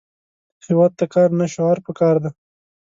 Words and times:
هیواد 0.65 0.91
ته 0.99 1.05
کار، 1.13 1.29
نه 1.39 1.45
شعار 1.53 1.77
پکار 1.85 2.15
دی 2.23 2.29